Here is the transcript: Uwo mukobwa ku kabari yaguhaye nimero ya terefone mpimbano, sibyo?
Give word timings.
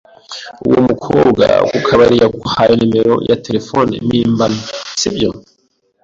Uwo 0.67 0.79
mukobwa 0.89 1.45
ku 1.69 1.77
kabari 1.87 2.15
yaguhaye 2.21 2.73
nimero 2.77 3.15
ya 3.29 3.37
terefone 3.45 3.93
mpimbano, 4.07 4.61
sibyo? 4.99 5.29